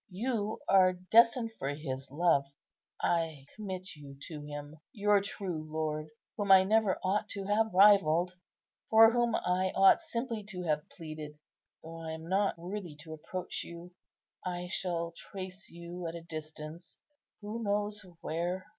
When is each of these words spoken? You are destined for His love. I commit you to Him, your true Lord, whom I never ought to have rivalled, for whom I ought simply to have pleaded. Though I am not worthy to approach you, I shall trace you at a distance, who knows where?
You 0.09 0.57
are 0.67 0.93
destined 0.93 1.51
for 1.59 1.75
His 1.75 2.09
love. 2.09 2.45
I 3.03 3.45
commit 3.55 3.95
you 3.95 4.17
to 4.29 4.41
Him, 4.41 4.77
your 4.91 5.21
true 5.21 5.63
Lord, 5.71 6.07
whom 6.35 6.51
I 6.51 6.63
never 6.63 6.97
ought 7.03 7.29
to 7.33 7.43
have 7.43 7.71
rivalled, 7.71 8.33
for 8.89 9.11
whom 9.11 9.35
I 9.35 9.71
ought 9.75 10.01
simply 10.01 10.43
to 10.45 10.63
have 10.63 10.89
pleaded. 10.89 11.37
Though 11.83 11.99
I 12.01 12.13
am 12.13 12.25
not 12.27 12.57
worthy 12.57 12.95
to 13.01 13.13
approach 13.13 13.61
you, 13.63 13.91
I 14.43 14.69
shall 14.71 15.13
trace 15.15 15.69
you 15.69 16.07
at 16.07 16.15
a 16.15 16.23
distance, 16.23 16.97
who 17.41 17.61
knows 17.61 18.03
where? 18.21 18.65